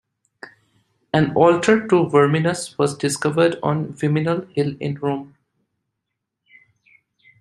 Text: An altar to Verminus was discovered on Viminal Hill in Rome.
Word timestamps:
An 1.13 1.31
altar 1.35 1.85
to 1.89 2.07
Verminus 2.07 2.75
was 2.79 2.97
discovered 2.97 3.57
on 3.61 3.93
Viminal 3.93 4.51
Hill 4.55 4.75
in 4.79 4.95
Rome. 4.97 5.37